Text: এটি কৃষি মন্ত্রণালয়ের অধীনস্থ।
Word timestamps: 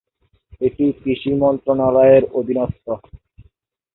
এটি 0.61 0.85
কৃষি 1.01 1.31
মন্ত্রণালয়ের 1.41 2.23
অধীনস্থ। 2.39 2.85